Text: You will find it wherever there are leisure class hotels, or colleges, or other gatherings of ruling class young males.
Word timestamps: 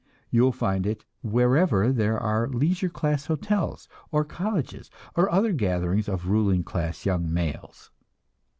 You 0.31 0.41
will 0.41 0.51
find 0.51 0.87
it 0.87 1.05
wherever 1.21 1.91
there 1.91 2.17
are 2.17 2.47
leisure 2.47 2.89
class 2.89 3.27
hotels, 3.27 3.87
or 4.09 4.25
colleges, 4.25 4.89
or 5.15 5.29
other 5.31 5.53
gatherings 5.53 6.09
of 6.09 6.27
ruling 6.27 6.63
class 6.63 7.05
young 7.05 7.31
males. 7.31 7.91